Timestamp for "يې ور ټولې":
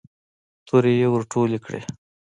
0.99-1.59